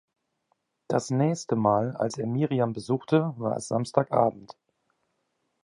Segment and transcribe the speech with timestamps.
[0.87, 4.57] Das nächste Mal, als er Miriam besuchte, war es Samstagabend.